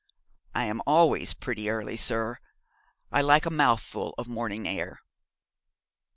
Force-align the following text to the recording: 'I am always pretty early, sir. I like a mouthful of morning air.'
'I 0.55 0.63
am 0.65 0.81
always 0.87 1.35
pretty 1.35 1.69
early, 1.69 1.95
sir. 1.95 2.39
I 3.11 3.21
like 3.21 3.45
a 3.45 3.51
mouthful 3.51 4.15
of 4.17 4.27
morning 4.27 4.67
air.' 4.67 5.03